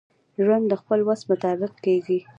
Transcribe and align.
ژوند 0.43 0.65
دخپل 0.73 0.99
وس 1.03 1.21
مطابق 1.31 1.71
کیږي. 1.85 2.19